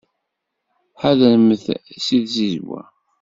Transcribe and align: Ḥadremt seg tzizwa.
Ḥadremt 1.01 1.61
seg 2.03 2.23
tzizwa. 2.27 2.81